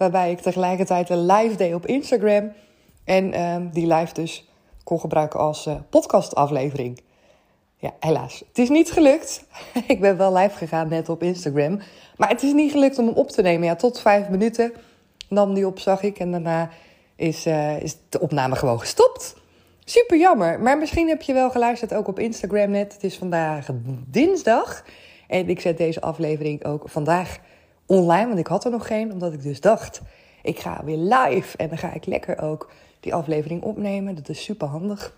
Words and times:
Waarbij 0.00 0.30
ik 0.30 0.40
tegelijkertijd 0.40 1.10
een 1.10 1.26
live 1.26 1.56
deed 1.56 1.74
op 1.74 1.86
Instagram. 1.86 2.52
En 3.04 3.32
ehm, 3.32 3.68
die 3.70 3.86
live 3.86 4.14
dus 4.14 4.48
kon 4.84 5.00
gebruiken 5.00 5.40
als 5.40 5.66
uh, 5.66 5.74
podcastaflevering. 5.90 7.00
Ja, 7.76 7.94
helaas. 8.00 8.44
Het 8.48 8.58
is 8.58 8.68
niet 8.68 8.90
gelukt. 8.90 9.44
ik 9.86 10.00
ben 10.00 10.16
wel 10.16 10.36
live 10.36 10.56
gegaan 10.56 10.88
net 10.88 11.08
op 11.08 11.22
Instagram. 11.22 11.80
Maar 12.16 12.28
het 12.28 12.42
is 12.42 12.52
niet 12.52 12.70
gelukt 12.70 12.98
om 12.98 13.06
hem 13.06 13.14
op 13.14 13.30
te 13.30 13.42
nemen. 13.42 13.66
Ja, 13.66 13.76
tot 13.76 14.00
vijf 14.00 14.28
minuten 14.28 14.72
nam 15.28 15.54
die 15.54 15.66
op, 15.66 15.78
zag 15.78 16.02
ik. 16.02 16.18
En 16.18 16.30
daarna 16.30 16.70
is, 17.16 17.46
uh, 17.46 17.82
is 17.82 17.96
de 18.08 18.20
opname 18.20 18.56
gewoon 18.56 18.80
gestopt. 18.80 19.36
Super 19.84 20.18
jammer. 20.18 20.60
Maar 20.60 20.78
misschien 20.78 21.08
heb 21.08 21.22
je 21.22 21.32
wel 21.32 21.50
geluisterd 21.50 21.94
ook 21.94 22.08
op 22.08 22.18
Instagram 22.18 22.70
net. 22.70 22.92
Het 22.92 23.04
is 23.04 23.16
vandaag 23.16 23.68
dinsdag. 24.06 24.84
En 25.28 25.48
ik 25.48 25.60
zet 25.60 25.76
deze 25.78 26.00
aflevering 26.00 26.64
ook 26.64 26.88
vandaag 26.88 27.38
online, 27.90 28.26
want 28.26 28.38
ik 28.38 28.46
had 28.46 28.64
er 28.64 28.70
nog 28.70 28.86
geen, 28.86 29.12
omdat 29.12 29.32
ik 29.32 29.42
dus 29.42 29.60
dacht, 29.60 30.00
ik 30.42 30.58
ga 30.58 30.80
weer 30.84 30.96
live 30.96 31.56
en 31.56 31.68
dan 31.68 31.78
ga 31.78 31.92
ik 31.92 32.06
lekker 32.06 32.42
ook 32.42 32.70
die 33.00 33.14
aflevering 33.14 33.62
opnemen. 33.62 34.14
Dat 34.14 34.28
is 34.28 34.44
super 34.44 34.68
handig. 34.68 35.14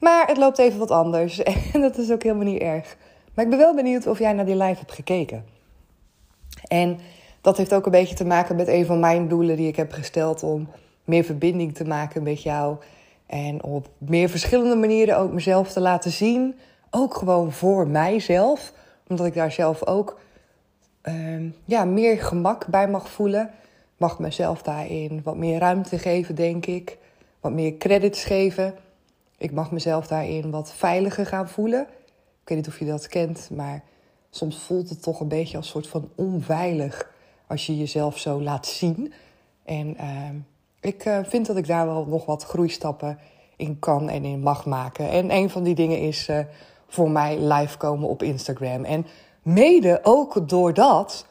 Maar 0.00 0.26
het 0.26 0.36
loopt 0.36 0.58
even 0.58 0.78
wat 0.78 0.90
anders 0.90 1.42
en 1.72 1.80
dat 1.80 1.98
is 1.98 2.10
ook 2.10 2.22
helemaal 2.22 2.44
niet 2.44 2.60
erg. 2.60 2.96
Maar 3.34 3.44
ik 3.44 3.50
ben 3.50 3.58
wel 3.58 3.74
benieuwd 3.74 4.06
of 4.06 4.18
jij 4.18 4.32
naar 4.32 4.44
die 4.44 4.56
live 4.56 4.78
hebt 4.78 4.92
gekeken. 4.92 5.44
En 6.66 6.98
dat 7.40 7.56
heeft 7.56 7.74
ook 7.74 7.84
een 7.84 7.90
beetje 7.92 8.14
te 8.14 8.24
maken 8.24 8.56
met 8.56 8.68
een 8.68 8.86
van 8.86 9.00
mijn 9.00 9.28
doelen 9.28 9.56
die 9.56 9.68
ik 9.68 9.76
heb 9.76 9.92
gesteld 9.92 10.42
om 10.42 10.68
meer 11.04 11.24
verbinding 11.24 11.74
te 11.74 11.84
maken 11.84 12.22
met 12.22 12.42
jou. 12.42 12.76
En 13.26 13.62
op 13.62 13.88
meer 13.98 14.28
verschillende 14.28 14.76
manieren 14.76 15.18
ook 15.18 15.32
mezelf 15.32 15.72
te 15.72 15.80
laten 15.80 16.10
zien. 16.10 16.58
Ook 16.90 17.14
gewoon 17.14 17.52
voor 17.52 17.88
mijzelf 17.88 18.72
omdat 19.08 19.26
ik 19.26 19.34
daar 19.34 19.52
zelf 19.52 19.86
ook 19.86 20.18
uh, 21.08 21.52
ja, 21.64 21.84
meer 21.84 22.18
gemak 22.18 22.66
bij 22.66 22.88
mag 22.88 23.10
voelen. 23.10 23.50
Mag 23.96 24.18
mezelf 24.18 24.62
daarin 24.62 25.20
wat 25.22 25.36
meer 25.36 25.58
ruimte 25.58 25.98
geven, 25.98 26.34
denk 26.34 26.66
ik. 26.66 26.98
Wat 27.40 27.52
meer 27.52 27.76
credits 27.76 28.24
geven. 28.24 28.74
Ik 29.38 29.52
mag 29.52 29.70
mezelf 29.70 30.06
daarin 30.06 30.50
wat 30.50 30.72
veiliger 30.72 31.26
gaan 31.26 31.48
voelen. 31.48 31.80
Ik 32.42 32.48
weet 32.48 32.58
niet 32.58 32.68
of 32.68 32.78
je 32.78 32.84
dat 32.84 33.06
kent, 33.06 33.50
maar 33.52 33.82
soms 34.30 34.58
voelt 34.58 34.88
het 34.88 35.02
toch 35.02 35.20
een 35.20 35.28
beetje 35.28 35.56
als 35.56 35.66
een 35.66 35.72
soort 35.72 35.86
van 35.86 36.10
onveilig 36.14 37.12
als 37.46 37.66
je 37.66 37.78
jezelf 37.78 38.18
zo 38.18 38.42
laat 38.42 38.66
zien. 38.66 39.12
En 39.64 39.96
uh, 40.00 40.30
ik 40.80 41.04
uh, 41.04 41.18
vind 41.22 41.46
dat 41.46 41.56
ik 41.56 41.66
daar 41.66 41.86
wel 41.86 42.06
nog 42.06 42.26
wat 42.26 42.44
groeistappen 42.44 43.18
in 43.56 43.78
kan 43.78 44.08
en 44.08 44.24
in 44.24 44.40
mag 44.40 44.66
maken. 44.66 45.10
En 45.10 45.30
een 45.30 45.50
van 45.50 45.62
die 45.62 45.74
dingen 45.74 46.00
is 46.00 46.28
uh, 46.28 46.38
voor 46.88 47.10
mij 47.10 47.38
live 47.38 47.76
komen 47.76 48.08
op 48.08 48.22
Instagram. 48.22 48.84
En 48.84 49.06
mede 49.44 50.00
ook 50.02 50.48
doordat 50.48 51.26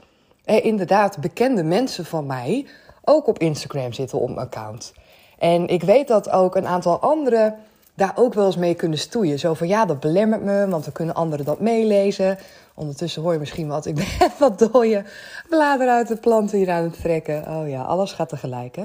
er 0.46 0.63
inderdaad 0.63 1.22
bekende 1.22 1.63
mensen 1.63 2.06
van 2.06 2.25
mij 2.25 2.66
ook 3.03 3.28
op 3.28 3.40
Instagram 3.40 3.94
zitten 3.94 4.19
op 4.19 4.28
mijn 4.28 4.40
account. 4.40 4.94
En 5.40 5.68
ik 5.68 5.84
weet 5.84 6.07
dat 6.07 6.29
ook 6.29 6.56
een 6.56 6.68
aantal 6.68 7.00
anderen 7.00 7.56
daar 7.94 8.12
ook 8.16 8.34
wel 8.34 8.46
eens 8.46 8.57
mee 8.57 8.74
kunnen 8.74 9.00
stoeien. 9.00 9.40
Zo 9.40 9.53
van 9.53 9.68
ja, 9.68 9.85
dat 9.85 10.00
belemmert 10.00 10.44
me, 10.44 10.68
want 10.68 10.84
dan 10.84 10.94
kunnen 10.94 11.16
anderen 11.16 11.46
dat 11.46 11.59
meelezen. 11.59 12.38
Ondertussen 12.74 13.22
hoor 13.22 13.34
je 13.34 13.40
misschien 13.40 13.68
wat. 13.68 13.85
Ik 13.85 13.96
ben 13.96 14.06
wat 14.40 14.59
dooie 14.59 15.03
bladeren 15.50 15.94
uit 15.94 16.07
de 16.07 16.16
planten 16.16 16.57
hier 16.57 16.72
aan 16.72 16.84
het 16.84 17.01
trekken. 17.01 17.47
Oh 17.47 17.69
ja, 17.69 17.81
alles 17.81 18.12
gaat 18.12 18.30
tegelijk. 18.30 18.75
Hè? 18.75 18.84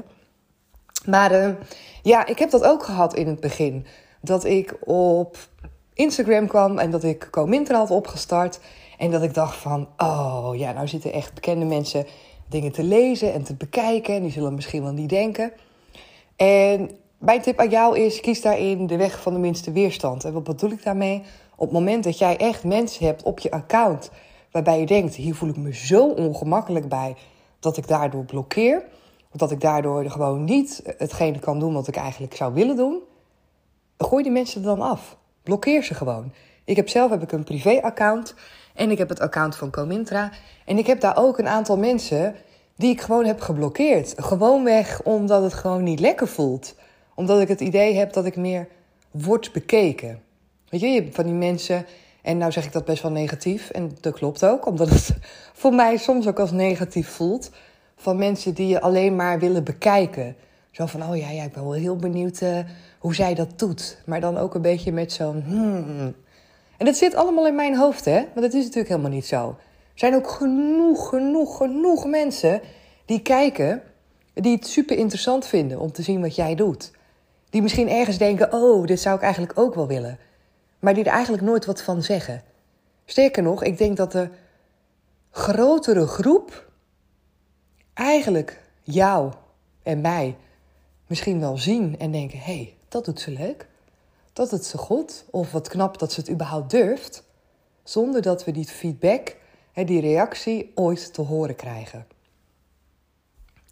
Maar 1.05 1.31
uh, 1.31 1.49
ja, 2.03 2.25
ik 2.25 2.39
heb 2.39 2.49
dat 2.49 2.63
ook 2.63 2.83
gehad 2.83 3.15
in 3.15 3.27
het 3.27 3.39
begin. 3.39 3.85
Dat 4.21 4.43
ik 4.43 4.75
op 4.87 5.37
Instagram 5.93 6.47
kwam 6.47 6.77
en 6.77 6.91
dat 6.91 7.03
ik 7.03 7.27
Comintra 7.31 7.77
had 7.77 7.91
opgestart. 7.91 8.59
En 8.99 9.11
dat 9.11 9.23
ik 9.23 9.33
dacht 9.33 9.55
van, 9.55 9.87
oh 9.97 10.49
ja, 10.53 10.71
nou 10.71 10.87
zitten 10.87 11.13
echt 11.13 11.33
bekende 11.33 11.65
mensen 11.65 12.05
dingen 12.47 12.71
te 12.71 12.83
lezen 12.83 13.33
en 13.33 13.43
te 13.43 13.55
bekijken. 13.55 14.15
En 14.15 14.21
die 14.21 14.31
zullen 14.31 14.53
misschien 14.53 14.83
wel 14.83 14.91
niet 14.91 15.09
denken. 15.09 15.51
En 16.35 16.91
mijn 17.17 17.41
tip 17.41 17.59
aan 17.59 17.69
jou 17.69 17.99
is, 17.99 18.19
kies 18.19 18.41
daarin 18.41 18.87
de 18.87 18.97
weg 18.97 19.21
van 19.21 19.33
de 19.33 19.39
minste 19.39 19.71
weerstand. 19.71 20.23
En 20.23 20.33
wat 20.33 20.43
bedoel 20.43 20.71
ik 20.71 20.83
daarmee? 20.83 21.23
Op 21.55 21.65
het 21.65 21.71
moment 21.71 22.03
dat 22.03 22.17
jij 22.17 22.37
echt 22.37 22.63
mensen 22.63 23.05
hebt 23.05 23.23
op 23.23 23.39
je 23.39 23.51
account... 23.51 24.11
waarbij 24.51 24.79
je 24.79 24.85
denkt, 24.85 25.15
hier 25.15 25.35
voel 25.35 25.49
ik 25.49 25.57
me 25.57 25.73
zo 25.73 26.07
ongemakkelijk 26.07 26.89
bij... 26.89 27.15
dat 27.59 27.77
ik 27.77 27.87
daardoor 27.87 28.25
blokkeer... 28.25 28.83
of 29.31 29.39
dat 29.39 29.51
ik 29.51 29.61
daardoor 29.61 30.09
gewoon 30.09 30.43
niet 30.43 30.81
hetgene 30.97 31.39
kan 31.39 31.59
doen 31.59 31.73
wat 31.73 31.87
ik 31.87 31.95
eigenlijk 31.95 32.35
zou 32.35 32.53
willen 32.53 32.75
doen... 32.75 32.99
gooi 33.97 34.23
die 34.23 34.31
mensen 34.31 34.63
dan 34.63 34.81
af. 34.81 35.17
Blokkeer 35.43 35.83
ze 35.83 35.93
gewoon. 35.93 36.31
Ik 36.65 36.75
heb 36.75 36.89
zelf 36.89 37.11
heb 37.11 37.21
ik 37.21 37.31
een 37.31 37.43
privé-account 37.43 38.35
en 38.79 38.91
ik 38.91 38.97
heb 38.97 39.09
het 39.09 39.19
account 39.19 39.55
van 39.55 39.71
Comintra. 39.71 40.31
En 40.65 40.77
ik 40.77 40.87
heb 40.87 40.99
daar 40.99 41.17
ook 41.17 41.37
een 41.37 41.47
aantal 41.47 41.77
mensen 41.77 42.35
die 42.75 42.91
ik 42.91 43.01
gewoon 43.01 43.25
heb 43.25 43.41
geblokkeerd. 43.41 44.13
Gewoonweg 44.17 45.01
omdat 45.03 45.43
het 45.43 45.53
gewoon 45.53 45.83
niet 45.83 45.99
lekker 45.99 46.27
voelt. 46.27 46.75
Omdat 47.15 47.41
ik 47.41 47.47
het 47.47 47.61
idee 47.61 47.95
heb 47.95 48.13
dat 48.13 48.25
ik 48.25 48.35
meer 48.35 48.67
word 49.11 49.51
bekeken. 49.51 50.21
Weet 50.69 50.81
je, 50.81 50.87
je 50.87 51.01
hebt 51.01 51.15
van 51.15 51.23
die 51.23 51.33
mensen, 51.33 51.85
en 52.21 52.37
nou 52.37 52.51
zeg 52.51 52.65
ik 52.65 52.71
dat 52.71 52.85
best 52.85 53.01
wel 53.01 53.11
negatief, 53.11 53.69
en 53.69 53.91
dat 54.01 54.13
klopt 54.13 54.45
ook, 54.45 54.65
omdat 54.65 54.89
het 54.89 55.17
voor 55.61 55.73
mij 55.73 55.97
soms 55.97 56.27
ook 56.27 56.39
als 56.39 56.51
negatief 56.51 57.09
voelt. 57.09 57.51
Van 57.95 58.17
mensen 58.17 58.53
die 58.53 58.67
je 58.67 58.81
alleen 58.81 59.15
maar 59.15 59.39
willen 59.39 59.63
bekijken. 59.63 60.35
Zo 60.71 60.85
van, 60.85 61.03
oh 61.03 61.17
ja, 61.17 61.29
ja 61.29 61.43
ik 61.43 61.53
ben 61.53 61.63
wel 61.63 61.73
heel 61.73 61.95
benieuwd 61.95 62.41
uh, 62.41 62.59
hoe 62.99 63.15
zij 63.15 63.35
dat 63.35 63.59
doet. 63.59 64.01
Maar 64.05 64.19
dan 64.19 64.37
ook 64.37 64.55
een 64.55 64.61
beetje 64.61 64.91
met 64.91 65.11
zo'n... 65.11 65.43
Hmm. 65.45 66.15
En 66.79 66.85
dat 66.85 66.97
zit 66.97 67.15
allemaal 67.15 67.47
in 67.47 67.55
mijn 67.55 67.75
hoofd, 67.75 68.05
hè? 68.05 68.13
Want 68.13 68.41
dat 68.41 68.53
is 68.53 68.63
natuurlijk 68.63 68.87
helemaal 68.87 69.11
niet 69.11 69.25
zo. 69.25 69.47
Er 69.93 69.99
zijn 69.99 70.15
ook 70.15 70.29
genoeg, 70.29 71.09
genoeg, 71.09 71.57
genoeg 71.57 72.05
mensen 72.05 72.61
die 73.05 73.21
kijken... 73.21 73.81
die 74.33 74.55
het 74.55 74.67
super 74.67 74.97
interessant 74.97 75.45
vinden 75.45 75.79
om 75.79 75.91
te 75.91 76.01
zien 76.01 76.21
wat 76.21 76.35
jij 76.35 76.55
doet. 76.55 76.91
Die 77.49 77.61
misschien 77.61 77.89
ergens 77.89 78.17
denken, 78.17 78.53
oh, 78.53 78.85
dit 78.85 78.99
zou 78.99 79.15
ik 79.15 79.21
eigenlijk 79.21 79.59
ook 79.59 79.75
wel 79.75 79.87
willen. 79.87 80.19
Maar 80.79 80.93
die 80.93 81.03
er 81.03 81.11
eigenlijk 81.11 81.43
nooit 81.43 81.65
wat 81.65 81.81
van 81.81 82.03
zeggen. 82.03 82.43
Sterker 83.05 83.43
nog, 83.43 83.63
ik 83.63 83.77
denk 83.77 83.97
dat 83.97 84.11
de 84.11 84.29
grotere 85.31 86.07
groep... 86.07 86.67
eigenlijk 87.93 88.61
jou 88.83 89.31
en 89.83 90.01
mij 90.01 90.35
misschien 91.07 91.39
wel 91.39 91.57
zien 91.57 91.95
en 91.99 92.11
denken: 92.11 92.39
hé, 92.39 92.53
hey, 92.53 92.73
dat 92.87 93.05
doet 93.05 93.19
ze 93.19 93.31
leuk. 93.31 93.67
Dat 94.39 94.51
het 94.51 94.65
ze 94.65 94.77
goed. 94.77 95.25
Of 95.29 95.51
wat 95.51 95.67
knap 95.67 95.99
dat 95.99 96.11
ze 96.11 96.19
het 96.19 96.29
überhaupt 96.29 96.71
durft. 96.71 97.23
Zonder 97.83 98.21
dat 98.21 98.45
we 98.45 98.51
die 98.51 98.65
feedback, 98.65 99.35
die 99.73 100.01
reactie, 100.01 100.71
ooit 100.75 101.13
te 101.13 101.21
horen 101.21 101.55
krijgen. 101.55 102.07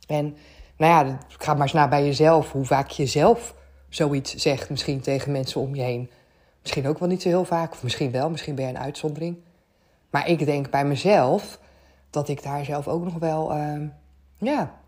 En 0.07 0.37
nou 0.77 1.07
ja, 1.07 1.17
ga 1.27 1.53
maar 1.53 1.61
eens 1.61 1.73
naar 1.73 1.89
bij 1.89 2.05
jezelf. 2.05 2.51
Hoe 2.51 2.65
vaak 2.65 2.89
je 2.89 3.05
zelf 3.05 3.55
zoiets 3.89 4.35
zegt, 4.35 4.69
misschien 4.69 5.01
tegen 5.01 5.31
mensen 5.31 5.61
om 5.61 5.75
je 5.75 5.81
heen. 5.81 6.09
Misschien 6.61 6.87
ook 6.87 6.99
wel 6.99 7.07
niet 7.07 7.21
zo 7.21 7.27
heel 7.29 7.45
vaak, 7.45 7.71
of 7.71 7.83
misschien 7.83 8.11
wel, 8.11 8.29
misschien 8.29 8.55
ben 8.55 8.65
je 8.65 8.71
een 8.71 8.79
uitzondering. 8.79 9.37
Maar 10.09 10.27
ik 10.29 10.45
denk 10.45 10.69
bij 10.69 10.85
mezelf 10.85 11.59
dat 12.09 12.27
ik 12.27 12.43
daar 12.43 12.65
zelf 12.65 12.87
ook 12.87 13.03
nog 13.03 13.19
wel 13.19 13.55
uh, 13.55 13.81
ja, 14.37 14.79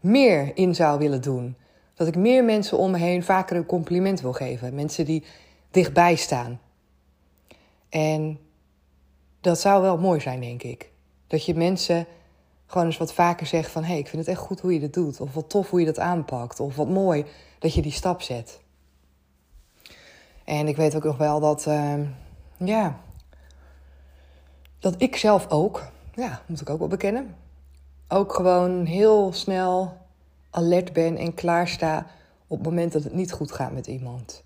meer 0.00 0.56
in 0.56 0.74
zou 0.74 0.98
willen 0.98 1.22
doen. 1.22 1.56
Dat 1.94 2.06
ik 2.06 2.16
meer 2.16 2.44
mensen 2.44 2.78
om 2.78 2.90
me 2.90 2.98
heen 2.98 3.22
vaker 3.22 3.56
een 3.56 3.66
compliment 3.66 4.20
wil 4.20 4.32
geven. 4.32 4.74
Mensen 4.74 5.04
die 5.04 5.24
dichtbij 5.70 6.14
staan. 6.14 6.60
En 7.88 8.38
dat 9.40 9.60
zou 9.60 9.82
wel 9.82 9.98
mooi 9.98 10.20
zijn, 10.20 10.40
denk 10.40 10.62
ik. 10.62 10.90
Dat 11.26 11.44
je 11.44 11.54
mensen 11.54 12.06
gewoon 12.66 12.86
eens 12.86 12.96
wat 12.96 13.12
vaker 13.12 13.46
zegt 13.46 13.70
van... 13.70 13.82
hé, 13.82 13.88
hey, 13.88 13.98
ik 13.98 14.08
vind 14.08 14.26
het 14.26 14.36
echt 14.36 14.46
goed 14.46 14.60
hoe 14.60 14.72
je 14.72 14.80
dat 14.80 14.92
doet. 14.92 15.20
Of 15.20 15.34
wat 15.34 15.50
tof 15.50 15.70
hoe 15.70 15.80
je 15.80 15.86
dat 15.86 15.98
aanpakt. 15.98 16.60
Of 16.60 16.76
wat 16.76 16.88
mooi 16.88 17.24
dat 17.58 17.74
je 17.74 17.82
die 17.82 17.92
stap 17.92 18.22
zet. 18.22 18.60
En 20.44 20.68
ik 20.68 20.76
weet 20.76 20.96
ook 20.96 21.04
nog 21.04 21.16
wel 21.16 21.40
dat... 21.40 21.66
Uh, 21.66 21.94
ja... 22.56 23.00
Dat 24.78 24.94
ik 24.98 25.16
zelf 25.16 25.50
ook... 25.50 25.82
Ja, 26.14 26.42
moet 26.46 26.60
ik 26.60 26.70
ook 26.70 26.78
wel 26.78 26.88
bekennen. 26.88 27.36
Ook 28.08 28.34
gewoon 28.34 28.84
heel 28.84 29.32
snel 29.32 29.96
alert 30.54 30.92
ben 30.92 31.16
en 31.16 31.34
klaarsta... 31.34 32.06
op 32.46 32.58
het 32.58 32.66
moment 32.66 32.92
dat 32.92 33.04
het 33.04 33.14
niet 33.14 33.32
goed 33.32 33.52
gaat 33.52 33.72
met 33.72 33.86
iemand. 33.86 34.42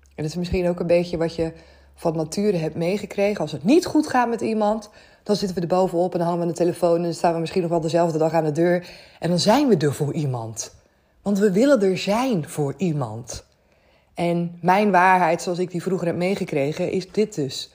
En 0.00 0.22
dat 0.22 0.24
is 0.24 0.36
misschien 0.36 0.68
ook 0.68 0.80
een 0.80 0.86
beetje 0.86 1.16
wat 1.16 1.34
je 1.34 1.52
van 1.94 2.16
nature 2.16 2.56
hebt 2.56 2.74
meegekregen. 2.74 3.40
Als 3.40 3.52
het 3.52 3.64
niet 3.64 3.86
goed 3.86 4.06
gaat 4.06 4.28
met 4.28 4.40
iemand, 4.40 4.90
dan 5.22 5.36
zitten 5.36 5.56
we 5.56 5.62
er 5.62 5.68
bovenop 5.68 6.12
en 6.12 6.18
dan 6.18 6.28
hangen 6.28 6.46
we 6.46 6.52
de 6.52 6.58
telefoon 6.58 6.96
en 6.96 7.02
dan 7.02 7.14
staan 7.14 7.34
we 7.34 7.40
misschien 7.40 7.62
nog 7.62 7.70
wel 7.70 7.80
dezelfde 7.80 8.18
dag 8.18 8.32
aan 8.32 8.44
de 8.44 8.52
deur. 8.52 8.88
En 9.18 9.28
dan 9.28 9.38
zijn 9.38 9.68
we 9.68 9.76
er 9.76 9.94
voor 9.94 10.12
iemand. 10.12 10.74
Want 11.22 11.38
we 11.38 11.52
willen 11.52 11.82
er 11.82 11.98
zijn 11.98 12.48
voor 12.48 12.74
iemand. 12.76 13.44
En 14.14 14.58
mijn 14.60 14.90
waarheid, 14.90 15.42
zoals 15.42 15.58
ik 15.58 15.70
die 15.70 15.82
vroeger 15.82 16.06
heb 16.06 16.16
meegekregen, 16.16 16.90
is 16.90 17.12
dit 17.12 17.34
dus. 17.34 17.70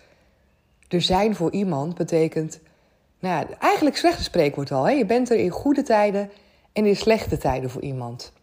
Er 0.88 1.02
zijn 1.02 1.36
voor 1.36 1.52
iemand 1.52 1.96
betekent, 1.96 2.60
nou 3.20 3.40
ja, 3.40 3.58
eigenlijk 3.60 3.98
slechte 3.98 4.24
spreekwoord 4.24 4.72
al. 4.72 4.84
Hè? 4.84 4.92
Je 4.92 5.06
bent 5.06 5.30
er 5.30 5.38
in 5.38 5.50
goede 5.50 5.82
tijden 5.82 6.30
en 6.76 6.86
in 6.86 6.96
slechte 6.96 7.38
tijden 7.38 7.70
voor 7.70 7.82
iemand. 7.82 8.34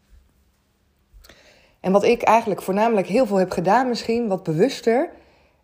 En 1.81 1.93
wat 1.93 2.05
ik 2.05 2.23
eigenlijk 2.23 2.63
voornamelijk 2.63 3.07
heel 3.07 3.27
veel 3.27 3.37
heb 3.37 3.51
gedaan, 3.51 3.89
misschien 3.89 4.29
wat 4.29 4.43
bewuster, 4.43 5.11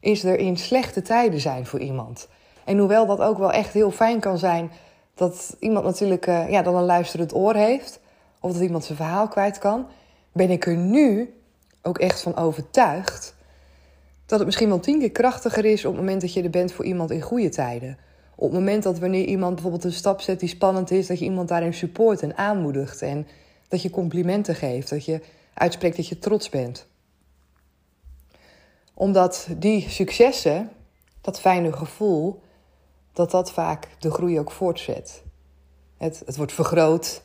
is 0.00 0.24
er 0.24 0.38
in 0.38 0.56
slechte 0.56 1.02
tijden 1.02 1.40
zijn 1.40 1.66
voor 1.66 1.80
iemand. 1.80 2.28
En 2.64 2.78
hoewel 2.78 3.06
dat 3.06 3.20
ook 3.20 3.38
wel 3.38 3.52
echt 3.52 3.72
heel 3.72 3.90
fijn 3.90 4.20
kan 4.20 4.38
zijn, 4.38 4.70
dat 5.14 5.56
iemand 5.58 5.84
natuurlijk 5.84 6.26
uh, 6.26 6.50
ja, 6.50 6.62
dan 6.62 6.76
een 6.76 6.84
luisterend 6.84 7.34
oor 7.34 7.54
heeft, 7.54 8.00
of 8.40 8.52
dat 8.52 8.62
iemand 8.62 8.84
zijn 8.84 8.98
verhaal 8.98 9.28
kwijt 9.28 9.58
kan, 9.58 9.86
ben 10.32 10.50
ik 10.50 10.66
er 10.66 10.76
nu 10.76 11.34
ook 11.82 11.98
echt 11.98 12.20
van 12.20 12.36
overtuigd 12.36 13.34
dat 14.26 14.38
het 14.38 14.46
misschien 14.46 14.68
wel 14.68 14.80
tien 14.80 14.98
keer 14.98 15.10
krachtiger 15.10 15.64
is 15.64 15.84
op 15.84 15.92
het 15.92 16.00
moment 16.00 16.20
dat 16.20 16.32
je 16.32 16.42
er 16.42 16.50
bent 16.50 16.72
voor 16.72 16.84
iemand 16.84 17.10
in 17.10 17.20
goede 17.20 17.48
tijden. 17.48 17.98
Op 18.40 18.50
het 18.50 18.58
moment 18.58 18.82
dat 18.82 18.98
wanneer 18.98 19.24
iemand 19.24 19.54
bijvoorbeeld 19.54 19.84
een 19.84 19.92
stap 19.92 20.20
zet 20.20 20.40
die 20.40 20.48
spannend 20.48 20.90
is, 20.90 21.06
dat 21.06 21.18
je 21.18 21.24
iemand 21.24 21.48
daarin 21.48 21.74
support 21.74 22.22
en 22.22 22.36
aanmoedigt. 22.36 23.02
En 23.02 23.26
dat 23.68 23.82
je 23.82 23.90
complimenten 23.90 24.54
geeft, 24.54 24.90
dat 24.90 25.04
je 25.04 25.20
uitspreekt 25.54 25.96
dat 25.96 26.08
je 26.08 26.18
trots 26.18 26.48
bent. 26.48 26.86
Omdat 28.94 29.48
die 29.56 29.88
successen, 29.88 30.70
dat 31.20 31.40
fijne 31.40 31.72
gevoel, 31.72 32.40
dat 33.12 33.30
dat 33.30 33.52
vaak 33.52 33.88
de 33.98 34.10
groei 34.10 34.38
ook 34.38 34.50
voortzet. 34.50 35.22
Het, 35.96 36.22
het 36.26 36.36
wordt 36.36 36.52
vergroot. 36.52 37.22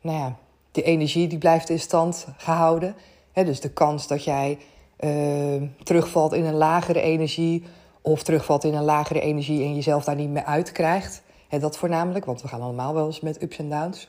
Nou 0.00 0.18
ja, 0.18 0.38
die 0.70 0.82
energie 0.82 1.28
die 1.28 1.38
blijft 1.38 1.68
in 1.68 1.80
stand 1.80 2.26
gehouden. 2.36 2.94
dus 3.32 3.60
de 3.60 3.70
kans 3.70 4.06
dat 4.06 4.24
jij 4.24 4.58
uh, 5.00 5.62
terugvalt 5.82 6.32
in 6.32 6.44
een 6.44 6.54
lagere 6.54 7.00
energie 7.00 7.64
of 8.06 8.22
terugvalt 8.22 8.64
in 8.64 8.74
een 8.74 8.84
lagere 8.84 9.20
energie 9.20 9.62
en 9.62 9.74
jezelf 9.74 10.04
daar 10.04 10.14
niet 10.14 10.28
meer 10.28 10.44
uitkrijgt. 10.44 11.22
He, 11.48 11.58
dat 11.58 11.76
voornamelijk, 11.76 12.24
want 12.24 12.42
we 12.42 12.48
gaan 12.48 12.60
allemaal 12.60 12.94
wel 12.94 13.06
eens 13.06 13.20
met 13.20 13.42
ups 13.42 13.58
en 13.58 13.68
downs. 13.68 14.08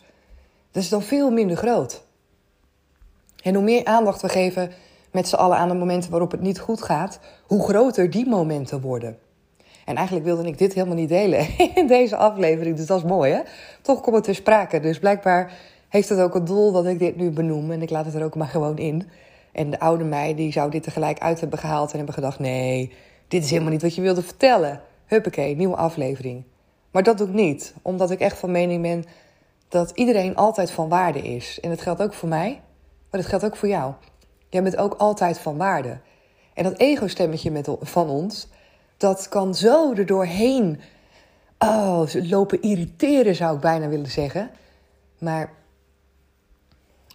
Dat 0.71 0.83
is 0.83 0.89
dan 0.89 1.01
veel 1.01 1.31
minder 1.31 1.57
groot. 1.57 2.03
En 3.43 3.53
hoe 3.55 3.63
meer 3.63 3.85
aandacht 3.85 4.21
we 4.21 4.29
geven 4.29 4.71
met 5.11 5.27
z'n 5.27 5.35
allen 5.35 5.57
aan 5.57 5.67
de 5.67 5.73
momenten 5.73 6.11
waarop 6.11 6.31
het 6.31 6.41
niet 6.41 6.59
goed 6.59 6.81
gaat, 6.81 7.19
hoe 7.43 7.63
groter 7.63 8.09
die 8.09 8.27
momenten 8.27 8.81
worden. 8.81 9.17
En 9.85 9.95
eigenlijk 9.95 10.25
wilde 10.25 10.47
ik 10.47 10.57
dit 10.57 10.73
helemaal 10.73 10.95
niet 10.95 11.09
delen 11.09 11.47
in 11.75 11.87
deze 11.87 12.15
aflevering, 12.15 12.75
dus 12.75 12.85
dat 12.85 12.97
is 12.97 13.09
mooi 13.09 13.33
hè. 13.33 13.41
Toch 13.81 14.01
komt 14.01 14.15
het 14.15 14.23
ter 14.23 14.35
sprake, 14.35 14.79
dus 14.79 14.99
blijkbaar 14.99 15.51
heeft 15.89 16.09
het 16.09 16.19
ook 16.19 16.33
het 16.33 16.47
doel 16.47 16.71
dat 16.71 16.85
ik 16.85 16.99
dit 16.99 17.15
nu 17.15 17.29
benoem 17.29 17.71
en 17.71 17.81
ik 17.81 17.89
laat 17.89 18.05
het 18.05 18.15
er 18.15 18.23
ook 18.23 18.35
maar 18.35 18.47
gewoon 18.47 18.77
in. 18.77 19.09
En 19.51 19.69
de 19.69 19.79
oude 19.79 20.03
mij 20.03 20.35
die 20.35 20.51
zou 20.51 20.71
dit 20.71 20.83
tegelijk 20.83 21.19
uit 21.19 21.39
hebben 21.39 21.59
gehaald 21.59 21.91
en 21.91 21.97
hebben 21.97 22.15
gedacht: 22.15 22.39
nee, 22.39 22.93
dit 23.27 23.43
is 23.43 23.49
helemaal 23.49 23.71
niet 23.71 23.81
wat 23.81 23.95
je 23.95 24.01
wilde 24.01 24.23
vertellen. 24.23 24.81
Huppakee, 25.05 25.55
nieuwe 25.55 25.75
aflevering. 25.75 26.43
Maar 26.91 27.03
dat 27.03 27.17
doe 27.17 27.27
ik 27.27 27.33
niet, 27.33 27.73
omdat 27.81 28.11
ik 28.11 28.19
echt 28.19 28.37
van 28.37 28.51
mening 28.51 28.81
ben 28.81 29.03
dat 29.67 29.91
iedereen 29.91 30.35
altijd 30.35 30.71
van 30.71 30.89
waarde 30.89 31.21
is. 31.21 31.59
En 31.59 31.69
dat 31.69 31.81
geldt 31.81 32.01
ook 32.01 32.13
voor 32.13 32.29
mij, 32.29 32.61
maar 33.09 33.21
dat 33.21 33.29
geldt 33.29 33.45
ook 33.45 33.55
voor 33.55 33.67
jou. 33.67 33.93
Jij 34.49 34.63
bent 34.63 34.77
ook 34.77 34.93
altijd 34.93 35.39
van 35.39 35.57
waarde. 35.57 35.99
En 36.53 36.63
dat 36.63 36.77
ego-stemmetje 36.77 37.63
van 37.81 38.09
ons, 38.09 38.47
dat 38.97 39.29
kan 39.29 39.55
zo 39.55 39.93
er 39.93 40.05
doorheen 40.05 40.79
oh, 41.59 42.03
lopen 42.13 42.61
irriteren, 42.61 43.35
zou 43.35 43.55
ik 43.55 43.61
bijna 43.61 43.87
willen 43.87 44.11
zeggen. 44.11 44.49
Maar 45.17 45.53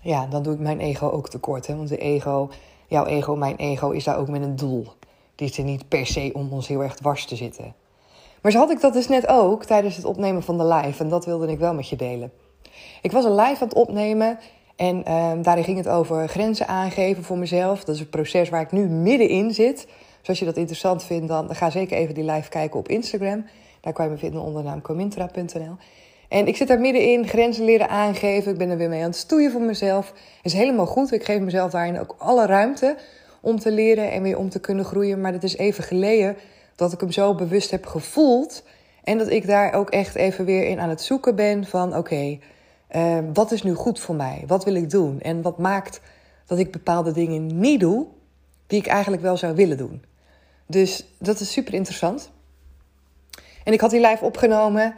ja, 0.02 0.26
dan 0.26 0.42
doe 0.42 0.54
ik 0.54 0.60
mijn 0.60 0.80
ego 0.80 1.10
ook 1.10 1.28
tekort. 1.28 1.66
Hè? 1.66 1.76
Want 1.76 1.88
de 1.88 1.96
ego, 1.96 2.50
jouw 2.86 3.06
ego, 3.06 3.36
mijn 3.36 3.56
ego, 3.56 3.90
is 3.90 4.04
daar 4.04 4.18
ook 4.18 4.28
met 4.28 4.42
een 4.42 4.56
doel. 4.56 4.92
Die 5.40 5.54
er 5.56 5.64
niet 5.64 5.88
per 5.88 6.06
se 6.06 6.30
om 6.32 6.52
ons 6.52 6.68
heel 6.68 6.82
erg 6.82 6.94
dwars 6.94 7.24
te 7.24 7.36
zitten. 7.36 7.74
Maar 8.42 8.52
zo 8.52 8.58
had 8.58 8.70
ik 8.70 8.80
dat 8.80 8.92
dus 8.92 9.08
net 9.08 9.28
ook 9.28 9.64
tijdens 9.64 9.96
het 9.96 10.04
opnemen 10.04 10.42
van 10.42 10.58
de 10.58 10.64
live. 10.64 11.02
En 11.02 11.08
dat 11.08 11.24
wilde 11.24 11.48
ik 11.48 11.58
wel 11.58 11.74
met 11.74 11.88
je 11.88 11.96
delen. 11.96 12.32
Ik 13.02 13.12
was 13.12 13.24
een 13.24 13.34
live 13.34 13.62
aan 13.62 13.68
het 13.68 13.74
opnemen. 13.74 14.38
En 14.76 14.96
uh, 15.08 15.32
daarin 15.42 15.64
ging 15.64 15.76
het 15.76 15.88
over 15.88 16.28
grenzen 16.28 16.66
aangeven 16.66 17.24
voor 17.24 17.38
mezelf. 17.38 17.84
Dat 17.84 17.94
is 17.94 18.00
een 18.00 18.08
proces 18.08 18.48
waar 18.48 18.60
ik 18.60 18.72
nu 18.72 18.86
middenin 18.86 19.54
zit. 19.54 19.86
Dus 20.18 20.28
als 20.28 20.38
je 20.38 20.44
dat 20.44 20.56
interessant 20.56 21.04
vindt, 21.04 21.28
dan 21.28 21.54
ga 21.54 21.70
zeker 21.70 21.96
even 21.96 22.14
die 22.14 22.24
live 22.24 22.48
kijken 22.48 22.78
op 22.78 22.88
Instagram. 22.88 23.44
Daar 23.80 23.92
kan 23.92 24.04
je 24.04 24.10
me 24.10 24.18
vinden 24.18 24.40
onder 24.40 24.62
naam 24.62 24.82
comintra.nl. 24.82 25.76
En 26.28 26.46
ik 26.46 26.56
zit 26.56 26.68
daar 26.68 26.80
middenin, 26.80 27.28
grenzen 27.28 27.64
leren 27.64 27.88
aangeven. 27.88 28.52
Ik 28.52 28.58
ben 28.58 28.70
er 28.70 28.76
weer 28.76 28.88
mee 28.88 29.00
aan 29.00 29.08
het 29.08 29.16
stoeien 29.16 29.52
voor 29.52 29.60
mezelf. 29.60 30.12
is 30.42 30.52
helemaal 30.52 30.86
goed. 30.86 31.12
Ik 31.12 31.24
geef 31.24 31.40
mezelf 31.40 31.70
daarin 31.70 32.00
ook 32.00 32.14
alle 32.18 32.46
ruimte 32.46 32.96
om 33.40 33.58
te 33.58 33.72
leren 33.72 34.10
en 34.10 34.22
weer 34.22 34.38
om 34.38 34.48
te 34.48 34.60
kunnen 34.60 34.84
groeien. 34.84 35.20
Maar 35.20 35.32
het 35.32 35.44
is 35.44 35.56
even 35.56 35.84
geleden 35.84 36.36
dat 36.76 36.92
ik 36.92 37.00
hem 37.00 37.12
zo 37.12 37.34
bewust 37.34 37.70
heb 37.70 37.86
gevoeld. 37.86 38.62
En 39.04 39.18
dat 39.18 39.30
ik 39.30 39.46
daar 39.46 39.72
ook 39.72 39.90
echt 39.90 40.14
even 40.14 40.44
weer 40.44 40.66
in 40.66 40.80
aan 40.80 40.88
het 40.88 41.02
zoeken 41.02 41.36
ben 41.36 41.64
van 41.66 41.96
oké, 41.96 42.38
uh, 42.96 43.18
wat 43.32 43.52
is 43.52 43.62
nu 43.62 43.74
goed 43.74 44.00
voor 44.00 44.14
mij? 44.14 44.44
Wat 44.46 44.64
wil 44.64 44.74
ik 44.74 44.90
doen? 44.90 45.20
En 45.20 45.42
wat 45.42 45.58
maakt 45.58 46.00
dat 46.46 46.58
ik 46.58 46.72
bepaalde 46.72 47.12
dingen 47.12 47.60
niet 47.60 47.80
doe 47.80 48.06
die 48.66 48.78
ik 48.78 48.86
eigenlijk 48.86 49.22
wel 49.22 49.36
zou 49.36 49.54
willen 49.54 49.76
doen? 49.76 50.04
Dus 50.66 51.06
dat 51.18 51.40
is 51.40 51.52
super 51.52 51.74
interessant. 51.74 52.30
En 53.64 53.72
ik 53.72 53.80
had 53.80 53.90
die 53.90 54.00
live 54.00 54.24
opgenomen 54.24 54.94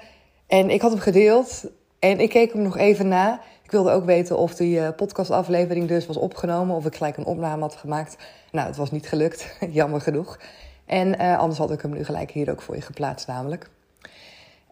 en 0.47 0.71
ik 0.71 0.81
had 0.81 0.91
hem 0.91 1.01
gedeeld 1.01 1.65
en 1.99 2.21
ik 2.21 2.29
keek 2.29 2.53
hem 2.53 2.63
nog 2.63 2.77
even 2.77 3.09
na. 3.09 3.41
Wilde 3.73 3.91
ook 3.91 4.05
weten 4.05 4.39
of 4.39 4.55
die 4.55 4.79
uh, 4.79 4.89
podcastaflevering 4.97 5.89
dus 5.89 6.07
was 6.07 6.17
opgenomen, 6.17 6.77
of 6.77 6.87
ik 6.87 6.95
gelijk 6.95 7.17
een 7.17 7.25
opname 7.25 7.63
had 7.63 7.75
gemaakt. 7.75 8.17
Nou, 8.53 8.67
het 8.67 8.77
was 8.77 8.91
niet 8.91 9.09
gelukt, 9.09 9.57
jammer 9.71 10.01
genoeg. 10.01 10.39
En 10.87 11.21
uh, 11.21 11.39
anders 11.39 11.59
had 11.59 11.71
ik 11.71 11.81
hem 11.83 11.91
nu 11.91 12.05
gelijk 12.05 12.31
hier 12.31 12.51
ook 12.51 12.63
voor 12.63 12.75
je 12.75 12.81
geplaatst, 12.81 13.27
namelijk. 13.27 13.71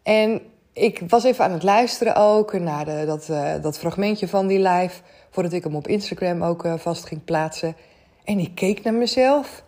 En 0.03 0.41
ik 0.73 1.03
was 1.09 1.25
even 1.25 1.45
aan 1.45 1.53
het 1.53 1.63
luisteren 1.63 2.17
ook 2.17 2.53
naar 2.53 2.85
de, 2.85 3.03
dat, 3.07 3.29
uh, 3.31 3.53
dat 3.63 3.79
fragmentje 3.79 4.29
van 4.29 4.47
die 4.47 4.69
live, 4.69 5.03
voordat 5.31 5.53
ik 5.53 5.65
hem 5.65 5.77
op 5.77 5.89
Instagram 5.89 6.43
ook 6.43 6.65
vast 6.77 7.07
ging 7.07 7.25
plaatsen. 7.25 7.77
En 8.25 8.39
ik 8.39 8.55
keek 8.55 8.83
naar 8.83 8.95
mezelf. 8.95 9.63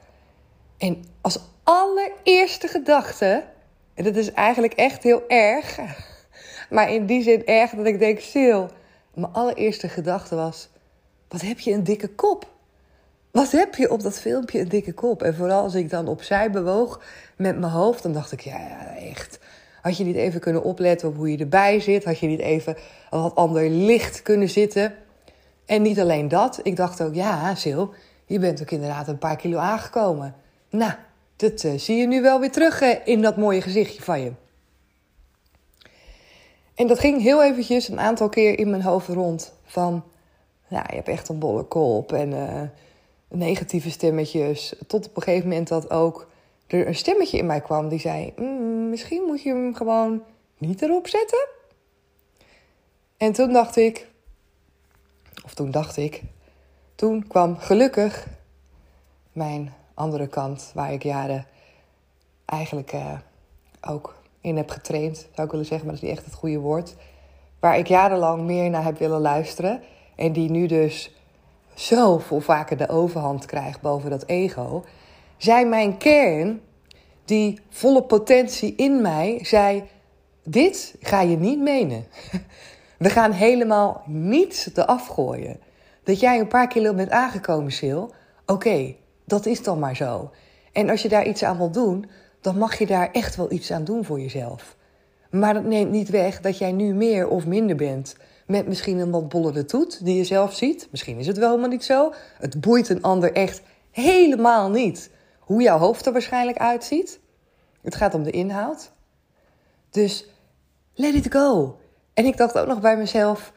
En 0.79 1.05
als 1.21 1.39
allereerste 1.63 2.69
gedachte 2.69 3.45
en 3.95 4.05
dat 4.05 4.17
is 4.17 4.33
eigenlijk 4.33 4.73
echt 4.73 5.03
heel 5.03 5.23
erg. 5.29 5.79
Maar 6.71 6.93
in 6.93 7.07
die 7.07 7.23
zin 7.23 7.47
erg 7.47 7.71
dat 7.71 7.87
ik 7.87 7.99
denk, 7.99 8.21
Sil, 8.31 8.61
mijn 9.15 9.33
allereerste 9.33 9.89
gedachte 9.89 10.35
was... 10.35 10.69
Wat 11.29 11.41
heb 11.41 11.59
je 11.59 11.73
een 11.73 11.85
dikke 11.85 12.09
kop? 12.09 12.51
Wat 13.31 13.51
heb 13.51 13.75
je 13.75 13.91
op 13.91 14.03
dat 14.03 14.19
filmpje 14.19 14.61
een 14.61 14.69
dikke 14.69 14.93
kop? 14.93 15.23
En 15.23 15.35
vooral 15.35 15.63
als 15.63 15.75
ik 15.75 15.91
dan 15.91 16.09
opzij 16.09 16.51
bewoog 16.51 17.01
met 17.37 17.59
mijn 17.59 17.73
hoofd, 17.73 18.03
dan 18.03 18.13
dacht 18.13 18.33
ik, 18.33 18.41
ja, 18.41 18.97
echt. 18.97 19.39
Had 19.83 19.97
je 19.97 20.05
niet 20.05 20.17
even 20.17 20.41
kunnen 20.41 20.63
opletten 20.63 21.09
op 21.09 21.17
hoe 21.17 21.31
je 21.31 21.39
erbij 21.39 21.81
zit? 21.81 22.05
Had 22.05 22.19
je 22.19 22.27
niet 22.27 22.41
even 22.41 22.77
wat 23.11 23.35
ander 23.35 23.69
licht 23.69 24.23
kunnen 24.23 24.49
zitten? 24.49 24.95
En 25.67 25.83
niet 25.83 26.01
alleen 26.01 26.29
dat, 26.29 26.61
ik 26.63 26.77
dacht 26.77 27.03
ook, 27.03 27.15
ja, 27.15 27.55
Sil, 27.63 27.83
je 28.27 28.39
bent 28.39 28.61
ook 28.61 28.71
inderdaad 28.71 29.09
een 29.09 29.19
paar 29.19 29.37
kilo 29.37 29.59
aangekomen. 29.59 30.35
Nou, 30.71 30.93
dat 31.37 31.63
uh, 31.63 31.73
zie 31.77 31.97
je 31.97 32.07
nu 32.07 32.23
wel 32.23 32.41
weer 32.41 32.51
terug 32.51 32.83
uh, 32.83 32.95
in 33.05 33.23
dat 33.23 33.37
mooie 33.37 33.61
gezichtje 33.61 34.03
van 34.03 34.21
je. 34.21 34.33
En 36.75 36.87
dat 36.87 36.99
ging 36.99 37.23
heel 37.23 37.43
eventjes 37.43 37.89
een 37.89 38.01
aantal 38.01 38.29
keer 38.29 38.59
in 38.59 38.71
mijn 38.71 38.83
hoofd 38.83 39.09
rond. 39.09 39.53
Van, 39.65 40.05
nou, 40.69 40.85
je 40.89 40.95
hebt 40.95 41.09
echt 41.09 41.29
een 41.29 41.39
bolle 41.39 41.63
kop 41.63 42.13
en 42.13 42.31
uh, 42.31 42.63
negatieve 43.29 43.91
stemmetjes. 43.91 44.75
Tot 44.87 45.07
op 45.09 45.17
een 45.17 45.23
gegeven 45.23 45.49
moment 45.49 45.69
dat 45.69 45.91
ook 45.91 46.31
er 46.67 46.87
een 46.87 46.95
stemmetje 46.95 47.39
in 47.39 47.47
mij 47.47 47.61
kwam 47.61 47.89
die 47.89 48.01
zei... 48.01 48.33
Mm, 48.37 48.91
misschien 48.91 49.23
moet 49.23 49.43
je 49.43 49.49
hem 49.49 49.75
gewoon 49.75 50.23
niet 50.59 50.83
erop 50.83 51.09
zetten. 51.09 51.49
En 53.17 53.33
toen 53.33 53.53
dacht 53.53 53.77
ik... 53.77 54.07
Of 55.45 55.55
toen 55.55 55.71
dacht 55.71 55.97
ik... 55.97 56.23
Toen 56.95 57.27
kwam 57.27 57.57
gelukkig 57.57 58.27
mijn 59.33 59.75
andere 59.95 60.27
kant, 60.27 60.71
waar 60.75 60.93
ik 60.93 61.03
jaren 61.03 61.47
eigenlijk 62.45 62.93
uh, 62.93 63.19
ook 63.81 64.22
in 64.43 64.57
heb 64.57 64.71
getraind, 64.71 65.17
zou 65.17 65.47
ik 65.47 65.51
willen 65.51 65.67
zeggen, 65.67 65.87
maar 65.87 65.95
dat 65.95 66.05
is 66.05 66.09
niet 66.09 66.19
echt 66.19 66.27
het 66.27 66.39
goede 66.39 66.59
woord. 66.59 66.95
waar 67.61 67.79
ik 67.79 67.87
jarenlang 67.87 68.43
meer 68.43 68.71
naar 68.71 68.85
heb 68.85 68.99
willen 68.99 69.21
luisteren. 69.21 69.83
En 70.17 70.33
die 70.33 70.51
nu 70.51 70.67
dus 70.67 71.11
zoveel 71.75 72.41
vaker 72.41 72.77
de 72.77 72.89
overhand 72.89 73.47
krijgt 73.47 73.81
boven 73.81 74.11
dat 74.11 74.27
ego. 74.27 74.85
Zei 75.37 75.65
mijn 75.65 75.97
kern, 75.97 76.61
die 77.25 77.61
volle 77.69 78.03
potentie 78.03 78.75
in 78.75 79.01
mij, 79.01 79.39
zei: 79.43 79.85
Dit 80.45 80.95
ga 81.01 81.21
je 81.21 81.37
niet 81.37 81.59
menen. 81.59 82.07
We 82.99 83.11
gaan 83.11 83.33
helemaal 83.33 84.03
niets 84.07 84.71
eraf 84.75 85.07
gooien. 85.07 85.61
Dat 86.05 86.21
jij 86.21 86.39
een 86.39 86.49
paar 86.49 86.69
kilo 86.69 86.95
bent 86.95 87.11
aangekomen, 87.11 87.73
Sil. 87.79 88.03
Oké, 88.47 88.95
dat 89.25 89.47
is 89.47 89.63
dan 89.63 89.79
maar 89.79 89.97
zo. 89.97 90.31
En 90.73 90.91
als 90.91 91.03
je 91.03 91.09
daar 91.09 91.27
iets 91.27 91.45
aan 91.45 91.57
wil 91.57 91.71
doen, 91.71 92.11
dan 92.43 92.59
mag 92.59 92.79
je 92.79 92.87
daar 92.87 93.11
echt 93.13 93.37
wel 93.37 93.53
iets 93.53 93.73
aan 93.73 93.85
doen 93.85 94.05
voor 94.05 94.21
jezelf. 94.21 94.77
Maar 95.31 95.55
dat 95.55 95.65
neemt 95.65 95.91
niet 95.91 96.09
weg 96.09 96.41
dat 96.41 96.59
jij 96.59 96.73
nu 96.73 96.95
meer 96.95 97.29
of 97.29 97.47
minder 97.47 97.77
bent. 97.77 98.17
Met 98.47 98.67
misschien 98.67 98.99
een 98.99 99.11
wat 99.11 99.29
bollende 99.29 99.65
toet 99.65 100.05
die 100.05 100.17
je 100.17 100.25
zelf 100.25 100.55
ziet. 100.55 100.89
Misschien 100.91 101.19
is 101.19 101.27
het 101.27 101.39
wel 101.39 101.49
helemaal 101.49 101.71
niet 101.71 101.85
zo. 101.85 102.13
Het 102.39 102.61
boeit 102.61 102.89
een 102.89 103.03
ander 103.03 103.33
echt 103.33 103.63
helemaal 103.91 104.71
niet 104.71 105.11
hoe 105.39 105.63
jouw 105.63 105.79
hoofd 105.79 106.07
er 106.07 106.13
waarschijnlijk 106.13 106.59
uitziet. 106.59 107.21
Het 107.83 107.95
gaat 107.95 108.15
om 108.15 108.23
de 108.23 108.31
inhoud. 108.31 108.93
Dus 109.91 110.27
let 110.95 111.15
it 111.15 111.33
go. 111.33 111.77
En 112.15 112.25
ik 112.25 112.37
dacht 112.37 112.59
ook 112.59 112.67
nog 112.67 112.81
bij 112.81 112.97
mezelf: 112.97 113.53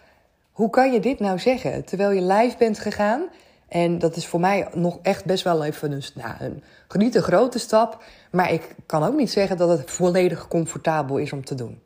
hoe 0.51 0.69
kan 0.69 0.91
je 0.91 0.99
dit 0.99 1.19
nou 1.19 1.39
zeggen 1.39 1.85
terwijl 1.85 2.11
je 2.11 2.21
live 2.21 2.57
bent 2.57 2.79
gegaan? 2.79 3.23
En 3.67 3.99
dat 3.99 4.15
is 4.15 4.27
voor 4.27 4.39
mij 4.39 4.67
nog 4.73 4.99
echt 5.01 5.25
best 5.25 5.43
wel 5.43 5.63
even 5.63 5.91
een, 5.91 6.03
nou, 6.15 6.33
een, 6.39 6.63
niet 6.93 7.15
een 7.15 7.21
grote 7.21 7.59
stap. 7.59 8.03
Maar 8.31 8.51
ik 8.51 8.75
kan 8.85 9.03
ook 9.03 9.15
niet 9.15 9.31
zeggen 9.31 9.57
dat 9.57 9.69
het 9.69 9.91
volledig 9.91 10.47
comfortabel 10.47 11.17
is 11.17 11.33
om 11.33 11.45
te 11.45 11.55
doen. 11.55 11.81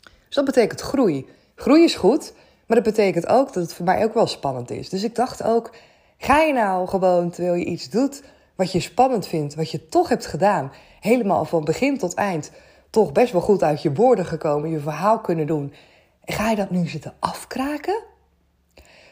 Dus 0.00 0.34
dat 0.34 0.44
betekent 0.44 0.80
groei. 0.80 1.26
Groei 1.54 1.84
is 1.84 1.94
goed, 1.94 2.32
maar 2.66 2.76
dat 2.76 2.94
betekent 2.94 3.26
ook 3.26 3.52
dat 3.52 3.62
het 3.62 3.74
voor 3.74 3.84
mij 3.84 4.04
ook 4.04 4.14
wel 4.14 4.26
spannend 4.26 4.70
is. 4.70 4.88
Dus 4.88 5.02
ik 5.02 5.14
dacht 5.14 5.42
ook: 5.42 5.70
ga 6.18 6.40
je 6.40 6.52
nou 6.52 6.88
gewoon 6.88 7.30
terwijl 7.30 7.54
je 7.54 7.64
iets 7.64 7.90
doet 7.90 8.22
wat 8.54 8.72
je 8.72 8.80
spannend 8.80 9.26
vindt, 9.26 9.54
wat 9.54 9.70
je 9.70 9.88
toch 9.88 10.08
hebt 10.08 10.26
gedaan, 10.26 10.72
helemaal 11.00 11.44
van 11.44 11.64
begin 11.64 11.98
tot 11.98 12.14
eind, 12.14 12.50
toch 12.90 13.12
best 13.12 13.32
wel 13.32 13.40
goed 13.40 13.62
uit 13.62 13.82
je 13.82 13.92
woorden 13.92 14.26
gekomen, 14.26 14.70
je 14.70 14.80
verhaal 14.80 15.20
kunnen 15.20 15.46
doen. 15.46 15.72
En 16.24 16.34
ga 16.34 16.50
je 16.50 16.56
dat 16.56 16.70
nu 16.70 16.88
zitten 16.88 17.14
afkraken? 17.18 18.02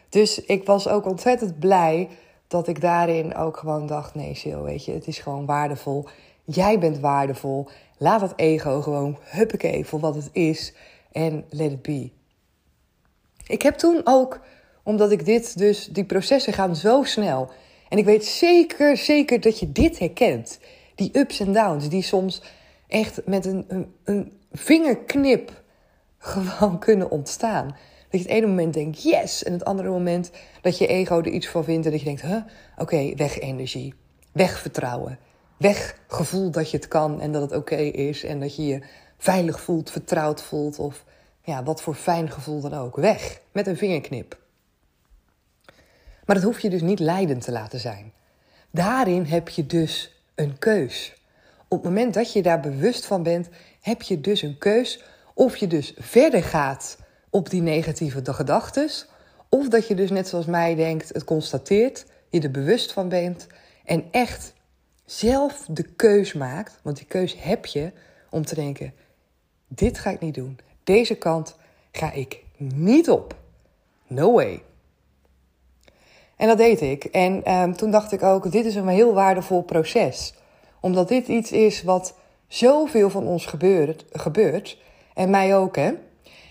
Dus 0.08 0.40
ik 0.40 0.66
was 0.66 0.88
ook 0.88 1.06
ontzettend 1.06 1.58
blij 1.58 2.08
dat 2.46 2.68
ik 2.68 2.80
daarin 2.80 3.34
ook 3.34 3.56
gewoon 3.56 3.86
dacht: 3.86 4.14
nee, 4.14 4.34
Sil, 4.40 4.62
weet 4.62 4.84
je, 4.84 4.92
het 4.92 5.06
is 5.06 5.18
gewoon 5.18 5.46
waardevol. 5.46 6.08
Jij 6.44 6.78
bent 6.78 6.98
waardevol. 6.98 7.68
Laat 7.98 8.20
dat 8.20 8.32
ego 8.36 8.80
gewoon 8.80 9.18
huppakee 9.22 9.86
voor 9.86 10.00
wat 10.00 10.14
het 10.14 10.28
is 10.32 10.72
en 11.12 11.44
let 11.50 11.72
it 11.72 11.82
be. 11.82 12.10
Ik 13.46 13.62
heb 13.62 13.74
toen 13.74 14.00
ook, 14.04 14.40
omdat 14.82 15.10
ik 15.10 15.24
dit 15.24 15.58
dus, 15.58 15.86
die 15.86 16.04
processen 16.04 16.52
gaan 16.52 16.76
zo 16.76 17.02
snel. 17.02 17.50
En 17.88 17.98
ik 17.98 18.04
weet 18.04 18.24
zeker, 18.24 18.96
zeker 18.96 19.40
dat 19.40 19.58
je 19.58 19.72
dit 19.72 19.98
herkent. 19.98 20.60
Die 20.94 21.18
ups 21.18 21.40
en 21.40 21.52
downs, 21.52 21.88
die 21.88 22.02
soms 22.02 22.42
echt 22.86 23.26
met 23.26 23.46
een, 23.46 23.64
een, 23.68 23.94
een 24.04 24.32
vingerknip 24.52 25.62
gewoon 26.18 26.78
kunnen 26.78 27.10
ontstaan. 27.10 27.76
Dat 28.10 28.20
je 28.20 28.26
het 28.26 28.36
ene 28.36 28.46
moment 28.46 28.74
denkt 28.74 29.02
yes, 29.02 29.44
en 29.44 29.52
het 29.52 29.64
andere 29.64 29.88
moment 29.88 30.30
dat 30.60 30.78
je 30.78 30.86
ego 30.86 31.18
er 31.18 31.28
iets 31.28 31.48
van 31.48 31.64
vindt 31.64 31.86
en 31.86 31.90
dat 31.90 32.00
je 32.00 32.06
denkt, 32.06 32.22
huh, 32.22 32.42
oké, 32.76 33.14
weg 33.14 33.38
energie, 33.38 33.94
weg 34.32 34.58
vertrouwen, 34.58 35.18
weg 35.56 35.98
gevoel 36.06 36.50
dat 36.50 36.70
je 36.70 36.76
het 36.76 36.88
kan 36.88 37.20
en 37.20 37.32
dat 37.32 37.42
het 37.42 37.52
oké 37.52 37.76
is 37.76 38.24
en 38.24 38.40
dat 38.40 38.56
je 38.56 38.66
je 38.66 38.82
veilig 39.18 39.60
voelt, 39.60 39.90
vertrouwd 39.90 40.42
voelt 40.42 40.78
of 40.78 41.04
ja, 41.42 41.62
wat 41.62 41.82
voor 41.82 41.94
fijn 41.94 42.30
gevoel 42.30 42.60
dan 42.60 42.74
ook. 42.74 42.96
Weg, 42.96 43.40
met 43.52 43.66
een 43.66 43.76
vingerknip. 43.76 44.38
Maar 46.24 46.36
dat 46.36 46.44
hoef 46.44 46.60
je 46.60 46.70
dus 46.70 46.82
niet 46.82 46.98
leidend 46.98 47.42
te 47.42 47.52
laten 47.52 47.80
zijn. 47.80 48.12
Daarin 48.70 49.24
heb 49.24 49.48
je 49.48 49.66
dus 49.66 50.22
een 50.34 50.58
keus. 50.58 51.22
Op 51.68 51.82
het 51.82 51.92
moment 51.92 52.14
dat 52.14 52.32
je 52.32 52.42
daar 52.42 52.60
bewust 52.60 53.06
van 53.06 53.22
bent, 53.22 53.48
heb 53.80 54.02
je 54.02 54.20
dus 54.20 54.42
een 54.42 54.58
keus 54.58 55.02
of 55.34 55.56
je 55.56 55.66
dus 55.66 55.94
verder 55.98 56.42
gaat 56.42 56.98
op 57.30 57.50
die 57.50 57.62
negatieve 57.62 58.32
gedachten, 58.32 58.90
of 59.48 59.68
dat 59.68 59.86
je 59.86 59.94
dus 59.94 60.10
net 60.10 60.28
zoals 60.28 60.46
mij 60.46 60.74
denkt, 60.74 61.08
het 61.08 61.24
constateert, 61.24 62.06
je 62.28 62.40
er 62.40 62.50
bewust 62.50 62.92
van 62.92 63.08
bent 63.08 63.46
en 63.84 64.04
echt 64.10 64.52
zelf 65.04 65.66
de 65.70 65.82
keus 65.82 66.32
maakt, 66.32 66.78
want 66.82 66.96
die 66.96 67.06
keus 67.06 67.36
heb 67.38 67.66
je 67.66 67.92
om 68.30 68.44
te 68.44 68.54
denken: 68.54 68.92
dit 69.68 69.98
ga 69.98 70.10
ik 70.10 70.20
niet 70.20 70.34
doen. 70.34 70.58
Deze 70.84 71.14
kant 71.14 71.56
ga 71.92 72.12
ik 72.12 72.44
niet 72.56 73.10
op. 73.10 73.36
No 74.06 74.32
way. 74.32 74.62
En 76.36 76.46
dat 76.46 76.58
deed 76.58 76.80
ik. 76.80 77.04
En 77.04 77.44
ehm, 77.44 77.72
toen 77.72 77.90
dacht 77.90 78.12
ik 78.12 78.22
ook, 78.22 78.52
dit 78.52 78.64
is 78.64 78.74
een 78.74 78.88
heel 78.88 79.14
waardevol 79.14 79.62
proces. 79.62 80.34
Omdat 80.80 81.08
dit 81.08 81.28
iets 81.28 81.52
is 81.52 81.82
wat 81.82 82.14
zoveel 82.46 83.10
van 83.10 83.26
ons 83.26 83.46
gebeurt, 83.46 84.04
gebeurt. 84.12 84.78
En 85.14 85.30
mij 85.30 85.56
ook, 85.56 85.76
hè. 85.76 85.92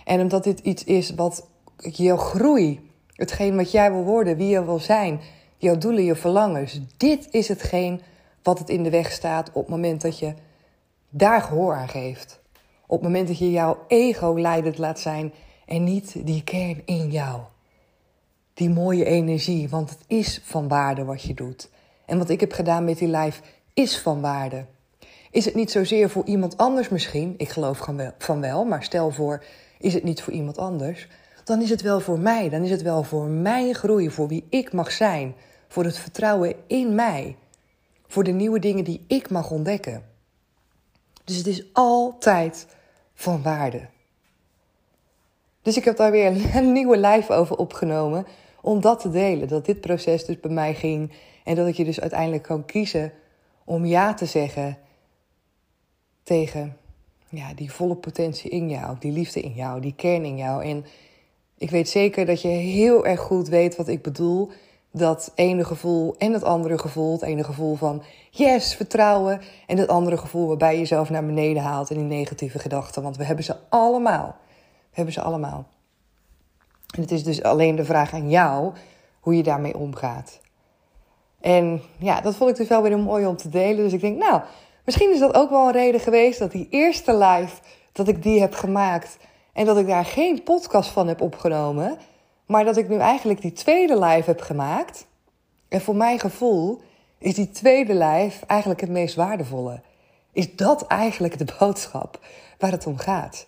En 0.08 0.22
omdat 0.22 0.44
dit 0.44 0.60
iets 0.60 0.84
is 0.84 1.16
wat 1.16 1.48
jouw 1.78 2.18
groei, 2.18 2.92
hetgeen 3.14 3.56
wat 3.56 3.72
jij 3.72 3.92
wil 3.92 4.04
worden, 4.04 4.38
wie 4.38 4.48
je 4.48 4.66
wil 4.66 4.80
zijn, 4.80 5.20
jouw 5.58 5.78
doelen, 5.78 6.04
je 6.04 6.16
verlangens. 6.16 6.80
Dit 6.98 7.28
is 7.32 7.48
hetgeen 7.48 8.02
wat 8.44 8.60
het 8.60 8.70
in 8.70 8.84
de 8.84 8.90
weg 8.90 9.12
staat 9.12 9.48
op 9.48 9.62
het 9.62 9.68
moment 9.68 10.02
dat 10.02 10.20
je 10.20 10.34
daar 11.10 11.42
gehoor 11.42 11.76
aan 11.76 11.90
geeft. 11.90 12.40
Op 12.86 13.00
het 13.00 13.08
moment 13.08 13.28
dat 13.28 13.38
je 13.38 13.52
jouw 13.52 13.78
ego 13.88 14.34
leidend 14.38 14.78
laat 14.78 15.00
zijn 15.00 15.34
en 15.66 15.84
niet 15.84 16.26
die 16.26 16.44
kern 16.44 16.82
in 16.86 17.12
jou. 17.12 17.42
Die 18.54 18.70
mooie 18.70 19.06
energie, 19.06 19.70
want 19.70 19.90
het 19.90 20.04
is 20.08 20.42
van 20.44 20.68
waarde 20.68 21.04
wat 21.04 21.22
je 21.22 21.34
doet. 21.34 21.70
En 22.06 22.18
wat 22.18 22.30
ik 22.30 22.40
heb 22.40 22.52
gedaan 22.52 22.86
met 22.86 22.98
die 22.98 23.18
live 23.18 23.42
is 23.74 24.00
van 24.00 24.22
waarde. 24.22 24.66
Is 25.32 25.46
het 25.46 25.56
niet 25.56 25.72
zozeer 25.72 26.10
voor 26.10 26.26
iemand 26.26 26.58
anders 26.58 26.90
misschien? 26.90 27.34
Ik 27.38 27.50
geloof 27.50 27.90
van 28.18 28.42
wel, 28.42 28.66
maar 28.66 28.84
stel 28.84 29.12
voor, 29.12 29.44
is 29.80 29.94
het 29.94 30.04
niet 30.04 30.22
voor 30.22 30.34
iemand 30.34 30.58
anders? 30.58 31.08
Dan 31.44 31.62
is 31.62 31.70
het 31.70 31.82
wel 31.82 32.00
voor 32.00 32.20
mij. 32.20 32.50
Dan 32.50 32.64
is 32.64 32.70
het 32.70 32.82
wel 32.82 33.04
voor 33.04 33.26
mijn 33.26 33.76
groei, 33.76 34.10
voor 34.10 34.28
wie 34.28 34.46
ik 34.50 34.74
mag 34.74 34.92
zijn. 34.92 35.36
Voor 35.68 35.84
het 35.84 35.98
vertrouwen 35.98 36.56
in 36.68 36.96
mij. 36.96 37.36
Voor 38.08 38.24
de 38.24 38.32
nieuwe 38.32 38.60
dingen 38.60 38.84
die 38.84 39.04
ik 39.08 39.30
mag 39.30 39.52
ontdekken. 39.52 40.04
Dus 41.24 41.36
het 41.36 41.48
is 41.48 41.66
altijd 41.74 42.68
van 43.14 43.42
waarde. 43.42 43.88
Dus 45.62 45.78
ik 45.78 45.86
heb 45.86 45.98
daar 45.98 46.12
weer 46.12 46.56
een 46.56 46.72
nieuwe 46.80 46.98
live 46.98 47.34
over 47.34 47.58
opgenomen 47.58 48.26
om 48.62 48.82
dat 48.82 49.00
te 49.00 49.10
delen. 49.10 49.48
Dat 49.48 49.66
dit 49.66 49.82
proces 49.82 50.26
dus 50.26 50.40
bij 50.40 50.52
mij 50.52 50.74
ging 50.74 51.12
en 51.44 51.56
dat 51.56 51.68
ik 51.68 51.76
je 51.76 51.84
dus 51.84 52.00
uiteindelijk 52.00 52.44
kan 52.44 52.66
kiezen 52.66 53.14
om 53.64 53.86
ja 53.86 54.14
te 54.14 54.26
zeggen 54.26 54.78
tegen 56.24 56.78
ja, 57.30 57.54
die 57.54 57.72
volle 57.72 57.96
potentie 57.96 58.50
in 58.50 58.70
jou, 58.70 58.96
die 59.00 59.12
liefde 59.12 59.42
in 59.42 59.54
jou, 59.54 59.82
die 59.82 59.94
kern 59.96 60.26
in 60.26 60.38
jou. 60.38 60.64
En 60.64 60.86
ik 61.58 61.70
weet 61.70 61.90
zeker 61.90 62.26
dat 62.26 62.42
je 62.42 62.48
heel 62.48 63.06
erg 63.06 63.20
goed 63.20 63.48
weet 63.48 63.76
wat 63.76 63.88
ik 63.88 64.02
bedoel. 64.02 64.50
Dat 64.92 65.32
ene 65.36 65.66
gevoel 65.66 66.16
en 66.18 66.34
het 66.34 66.44
andere 66.44 66.78
gevoel. 66.78 67.12
Het 67.12 67.22
ene 67.22 67.44
gevoel 67.44 67.76
van 67.76 68.04
yes, 68.30 68.76
vertrouwen. 68.76 69.42
En 69.68 69.78
het 69.78 69.88
andere 69.88 70.18
gevoel 70.18 70.48
waarbij 70.48 70.74
je 70.74 70.80
jezelf 70.80 71.10
naar 71.10 71.26
beneden 71.26 71.64
haalt 71.64 71.90
in 71.90 71.98
die 71.98 72.18
negatieve 72.18 72.60
gedachten. 72.60 73.04
Want 73.04 73.18
we 73.18 73.24
hebben 73.24 73.46
ze 73.46 73.56
allemaal. 73.70 74.36
We 74.90 74.96
hebben 74.96 75.14
ze 75.14 75.22
allemaal. 75.22 75.66
En 76.96 77.02
het 77.02 77.12
is 77.12 77.24
dus 77.24 77.44
alleen 77.44 77.76
de 77.76 77.86
vraag 77.86 78.14
aan 78.14 78.30
jou 78.30 78.74
hoe 79.20 79.36
je 79.36 79.44
daarmee 79.44 79.78
omgaat. 79.78 80.40
En 81.42 81.82
ja, 81.98 82.22
dat 82.22 82.36
vond 82.36 82.50
ik 82.50 82.56
dus 82.56 82.68
wel 82.68 82.82
weer 82.82 83.00
mooi 83.00 83.26
om 83.26 83.38
te 83.38 83.50
delen. 83.50 83.84
Dus 83.84 83.94
ik 83.94 84.02
denk, 84.02 84.18
nou, 84.18 84.42
misschien 84.88 85.12
is 85.14 85.20
dat 85.20 85.34
ook 85.34 85.50
wel 85.50 85.68
een 85.68 85.72
reden 85.72 86.00
geweest 86.00 86.40
dat 86.40 86.52
die 86.52 86.68
eerste 86.70 87.18
live, 87.18 87.56
dat 87.92 88.08
ik 88.08 88.24
die 88.24 88.40
heb 88.40 88.54
gemaakt. 88.54 89.18
En 89.54 89.66
dat 89.66 89.78
ik 89.78 89.88
daar 89.88 90.06
geen 90.06 90.44
podcast 90.44 90.90
van 90.90 91.08
heb 91.08 91.22
opgenomen. 91.22 91.98
Maar 92.46 92.66
dat 92.66 92.78
ik 92.78 92.90
nu 92.90 92.98
eigenlijk 92.98 93.42
die 93.42 93.54
tweede 93.54 94.00
live 94.00 94.24
heb 94.26 94.42
gemaakt. 94.42 95.08
En 95.68 95.82
voor 95.82 95.96
mijn 95.96 96.20
gevoel 96.20 96.82
is 97.18 97.34
die 97.34 97.50
tweede 97.50 97.94
live 97.94 98.46
eigenlijk 98.46 98.82
het 98.82 98.90
meest 98.90 99.16
waardevolle. 99.16 99.82
Is 100.32 100.56
dat 100.56 100.88
eigenlijk 100.88 101.38
de 101.38 101.56
boodschap 101.60 102.20
waar 102.58 102.72
het 102.72 102.88
om 102.88 102.98
gaat? 102.98 103.48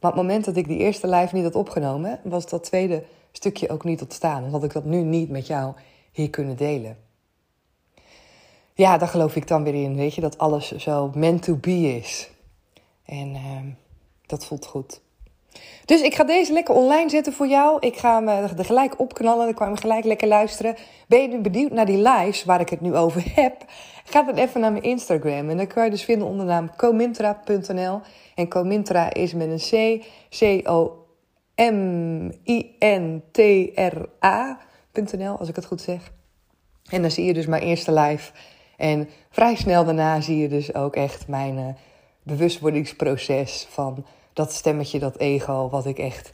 Maar 0.00 0.10
op 0.10 0.16
het 0.16 0.26
moment 0.26 0.44
dat 0.44 0.56
ik 0.56 0.68
die 0.68 0.78
eerste 0.78 1.08
live 1.08 1.34
niet 1.34 1.44
had 1.44 1.54
opgenomen, 1.54 2.20
was 2.22 2.48
dat 2.48 2.64
tweede 2.64 3.04
stukje 3.32 3.68
ook 3.68 3.84
niet 3.84 4.02
ontstaan. 4.02 4.44
En 4.44 4.50
had 4.50 4.64
ik 4.64 4.72
dat 4.72 4.84
nu 4.84 5.02
niet 5.02 5.30
met 5.30 5.46
jou 5.46 5.74
hier 6.12 6.30
kunnen 6.30 6.56
delen. 6.56 6.96
Ja, 8.80 8.98
daar 8.98 9.08
geloof 9.08 9.36
ik 9.36 9.48
dan 9.48 9.64
weer 9.64 9.74
in, 9.74 9.96
weet 9.96 10.14
je, 10.14 10.20
dat 10.20 10.38
alles 10.38 10.76
zo 10.76 11.10
meant 11.14 11.42
to 11.42 11.56
be 11.56 11.96
is. 11.96 12.30
En 13.04 13.28
uh, 13.28 13.60
dat 14.26 14.44
voelt 14.44 14.66
goed. 14.66 15.00
Dus 15.84 16.00
ik 16.00 16.14
ga 16.14 16.24
deze 16.24 16.52
lekker 16.52 16.74
online 16.74 17.10
zetten 17.10 17.32
voor 17.32 17.46
jou. 17.46 17.76
Ik 17.80 17.96
ga 17.96 18.14
hem 18.14 18.28
er 18.28 18.64
gelijk 18.64 19.00
opknallen. 19.00 19.44
Dan 19.44 19.54
kan 19.54 19.66
je 19.66 19.72
hem 19.72 19.82
gelijk 19.82 20.04
lekker 20.04 20.28
luisteren. 20.28 20.76
Ben 21.08 21.30
je 21.30 21.38
benieuwd 21.38 21.70
naar 21.70 21.86
die 21.86 22.02
lives 22.02 22.44
waar 22.44 22.60
ik 22.60 22.68
het 22.68 22.80
nu 22.80 22.96
over 22.96 23.22
heb? 23.42 23.64
Ga 24.04 24.22
dan 24.22 24.34
even 24.34 24.60
naar 24.60 24.72
mijn 24.72 24.84
Instagram. 24.84 25.50
En 25.50 25.56
dan 25.56 25.66
kan 25.66 25.84
je 25.84 25.90
dus 25.90 26.04
vinden 26.04 26.28
onder 26.28 26.46
naam 26.46 26.76
comintra.nl. 26.76 28.00
En 28.34 28.48
Comintra 28.48 29.12
is 29.12 29.34
met 29.34 29.48
een 29.48 29.58
C, 29.58 30.04
C-O 30.38 31.06
M-I-N-T-R-A.nl, 31.56 32.38
als 35.38 35.48
ik 35.48 35.56
het 35.56 35.66
goed 35.66 35.80
zeg. 35.80 36.12
En 36.90 37.02
dan 37.02 37.10
zie 37.10 37.24
je 37.24 37.34
dus 37.34 37.46
mijn 37.46 37.62
eerste 37.62 37.92
live. 37.92 38.32
En 38.80 39.08
vrij 39.30 39.54
snel 39.54 39.84
daarna 39.84 40.20
zie 40.20 40.36
je 40.36 40.48
dus 40.48 40.74
ook 40.74 40.96
echt 40.96 41.28
mijn 41.28 41.58
uh, 41.58 41.66
bewustwordingsproces 42.22 43.66
van 43.70 44.04
dat 44.32 44.52
stemmetje, 44.52 44.98
dat 44.98 45.18
ego, 45.18 45.68
wat 45.68 45.86
ik 45.86 45.98
echt 45.98 46.32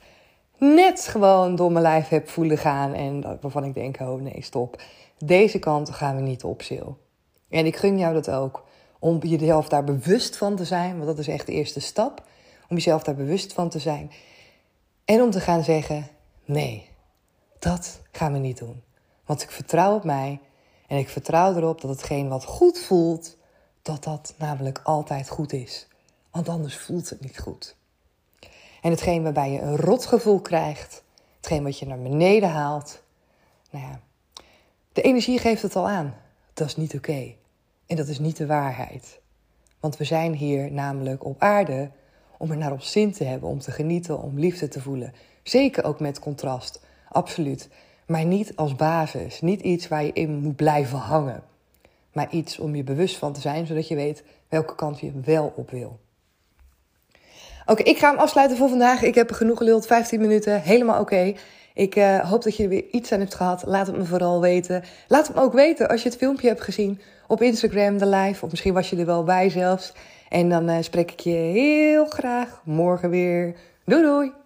net 0.58 1.06
gewoon 1.06 1.56
door 1.56 1.72
mijn 1.72 1.84
lijf 1.84 2.08
heb 2.08 2.28
voelen 2.28 2.58
gaan. 2.58 2.92
En 2.94 3.38
waarvan 3.40 3.64
ik 3.64 3.74
denk, 3.74 4.00
oh 4.00 4.20
nee, 4.20 4.42
stop. 4.42 4.82
Deze 5.18 5.58
kant 5.58 5.90
gaan 5.90 6.16
we 6.16 6.22
niet 6.22 6.44
op, 6.44 6.62
Sil. 6.68 6.90
En 7.48 7.66
ik 7.66 7.76
gun 7.76 7.98
jou 7.98 8.14
dat 8.14 8.30
ook. 8.30 8.64
Om 8.98 9.18
jezelf 9.22 9.68
daar 9.68 9.84
bewust 9.84 10.36
van 10.36 10.56
te 10.56 10.64
zijn, 10.64 10.94
want 10.94 11.06
dat 11.06 11.18
is 11.18 11.28
echt 11.28 11.46
de 11.46 11.52
eerste 11.52 11.80
stap. 11.80 12.22
Om 12.68 12.76
jezelf 12.76 13.02
daar 13.02 13.14
bewust 13.14 13.52
van 13.52 13.68
te 13.68 13.78
zijn. 13.78 14.10
En 15.04 15.22
om 15.22 15.30
te 15.30 15.40
gaan 15.40 15.64
zeggen: 15.64 16.08
nee, 16.44 16.88
dat 17.58 18.00
gaan 18.12 18.32
we 18.32 18.38
niet 18.38 18.58
doen. 18.58 18.82
Want 19.24 19.42
ik 19.42 19.50
vertrouw 19.50 19.94
op 19.94 20.04
mij 20.04 20.40
en 20.88 20.98
ik 20.98 21.08
vertrouw 21.08 21.56
erop 21.56 21.80
dat 21.80 21.90
hetgeen 21.90 22.28
wat 22.28 22.44
goed 22.44 22.78
voelt, 22.78 23.36
dat 23.82 24.04
dat 24.04 24.34
namelijk 24.38 24.80
altijd 24.82 25.28
goed 25.28 25.52
is. 25.52 25.86
Want 26.30 26.48
anders 26.48 26.76
voelt 26.76 27.10
het 27.10 27.20
niet 27.20 27.38
goed. 27.38 27.76
En 28.82 28.90
hetgeen 28.90 29.22
waarbij 29.22 29.50
je 29.50 29.60
een 29.60 29.76
rotgevoel 29.76 30.40
krijgt, 30.40 31.02
hetgeen 31.36 31.62
wat 31.62 31.78
je 31.78 31.86
naar 31.86 32.02
beneden 32.02 32.50
haalt, 32.50 33.02
nou 33.70 33.84
ja, 33.84 34.00
de 34.92 35.02
energie 35.02 35.38
geeft 35.38 35.62
het 35.62 35.76
al 35.76 35.88
aan. 35.88 36.14
Dat 36.54 36.66
is 36.66 36.76
niet 36.76 36.94
oké. 36.94 37.34
En 37.86 37.96
dat 37.96 38.08
is 38.08 38.18
niet 38.18 38.36
de 38.36 38.46
waarheid. 38.46 39.20
Want 39.80 39.96
we 39.96 40.04
zijn 40.04 40.34
hier 40.34 40.72
namelijk 40.72 41.24
op 41.24 41.40
aarde 41.40 41.90
om 42.38 42.50
er 42.50 42.56
naar 42.56 42.72
op 42.72 42.82
zin 42.82 43.12
te 43.12 43.24
hebben, 43.24 43.48
om 43.48 43.58
te 43.58 43.70
genieten, 43.70 44.22
om 44.22 44.38
liefde 44.38 44.68
te 44.68 44.80
voelen. 44.80 45.12
Zeker 45.42 45.84
ook 45.84 46.00
met 46.00 46.18
contrast, 46.18 46.80
absoluut. 47.08 47.68
Maar 48.06 48.24
niet 48.24 48.56
als 48.56 48.76
basis, 48.76 49.40
niet 49.40 49.60
iets 49.60 49.88
waar 49.88 50.04
je 50.04 50.12
in 50.12 50.38
moet 50.38 50.56
blijven 50.56 50.98
hangen. 50.98 51.42
Maar 52.12 52.30
iets 52.30 52.58
om 52.58 52.74
je 52.74 52.84
bewust 52.84 53.16
van 53.16 53.32
te 53.32 53.40
zijn, 53.40 53.66
zodat 53.66 53.88
je 53.88 53.94
weet 53.94 54.24
welke 54.48 54.74
kant 54.74 55.00
je 55.00 55.12
wel 55.24 55.52
op 55.56 55.70
wil. 55.70 55.98
Oké, 57.66 57.82
ik 57.82 57.98
ga 57.98 58.10
hem 58.10 58.18
afsluiten 58.18 58.56
voor 58.56 58.68
vandaag. 58.68 59.02
Ik 59.02 59.14
heb 59.14 59.32
genoeg 59.32 59.58
geluld, 59.58 59.86
15 59.86 60.20
minuten, 60.20 60.62
helemaal 60.62 61.00
oké. 61.00 61.34
Ik 61.74 61.96
uh, 61.96 62.18
hoop 62.18 62.42
dat 62.42 62.56
je 62.56 62.62
er 62.62 62.68
weer 62.68 62.84
iets 62.90 63.12
aan 63.12 63.20
hebt 63.20 63.34
gehad. 63.34 63.62
Laat 63.66 63.86
het 63.86 63.96
me 63.96 64.04
vooral 64.04 64.40
weten. 64.40 64.84
Laat 65.08 65.26
het 65.26 65.36
me 65.36 65.42
ook 65.42 65.52
weten 65.52 65.88
als 65.88 66.02
je 66.02 66.08
het 66.08 66.18
filmpje 66.18 66.48
hebt 66.48 66.60
gezien 66.60 67.00
op 67.26 67.42
Instagram, 67.42 67.98
de 67.98 68.06
live. 68.06 68.44
Of 68.44 68.50
misschien 68.50 68.74
was 68.74 68.90
je 68.90 68.96
er 68.96 69.06
wel 69.06 69.24
bij 69.24 69.50
zelfs. 69.50 69.92
En 70.28 70.48
dan 70.48 70.70
uh, 70.70 70.76
spreek 70.80 71.10
ik 71.10 71.20
je 71.20 71.30
heel 71.30 72.06
graag 72.06 72.60
morgen 72.64 73.10
weer. 73.10 73.56
Doei 73.84 74.02
doei! 74.02 74.45